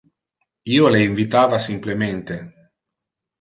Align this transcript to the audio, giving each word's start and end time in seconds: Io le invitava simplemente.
Io 0.77 0.87
le 0.95 1.01
invitava 1.07 1.59
simplemente. 1.67 2.39